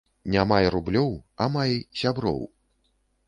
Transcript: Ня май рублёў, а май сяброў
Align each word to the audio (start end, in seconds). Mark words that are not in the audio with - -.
Ня 0.35 0.43
май 0.51 0.65
рублёў, 0.75 1.11
а 1.45 1.47
май 1.55 1.75
сяброў 2.01 2.43